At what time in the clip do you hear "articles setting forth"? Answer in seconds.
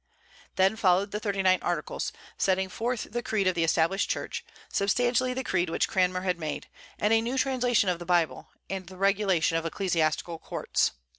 1.61-3.11